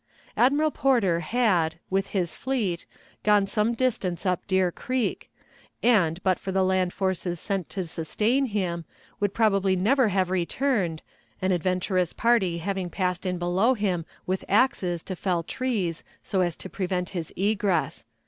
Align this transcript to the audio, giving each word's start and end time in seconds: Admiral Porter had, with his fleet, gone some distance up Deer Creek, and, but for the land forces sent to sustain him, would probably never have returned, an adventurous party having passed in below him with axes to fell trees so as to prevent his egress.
Admiral 0.35 0.71
Porter 0.71 1.19
had, 1.19 1.75
with 1.91 2.07
his 2.07 2.35
fleet, 2.35 2.87
gone 3.21 3.45
some 3.45 3.75
distance 3.75 4.25
up 4.25 4.47
Deer 4.47 4.71
Creek, 4.71 5.29
and, 5.83 6.19
but 6.23 6.39
for 6.39 6.51
the 6.51 6.63
land 6.63 6.91
forces 6.91 7.39
sent 7.39 7.69
to 7.69 7.85
sustain 7.85 8.47
him, 8.47 8.83
would 9.19 9.31
probably 9.35 9.75
never 9.75 10.07
have 10.09 10.31
returned, 10.31 11.03
an 11.39 11.51
adventurous 11.51 12.13
party 12.13 12.57
having 12.57 12.89
passed 12.89 13.27
in 13.27 13.37
below 13.37 13.75
him 13.75 14.03
with 14.25 14.43
axes 14.49 15.03
to 15.03 15.15
fell 15.15 15.43
trees 15.43 16.03
so 16.23 16.41
as 16.41 16.55
to 16.55 16.67
prevent 16.67 17.09
his 17.09 17.31
egress. 17.37 18.03